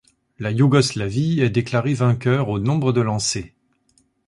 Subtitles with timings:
[0.39, 3.49] La Yougoslavie est déclarée vainqueur au nombre de lancers.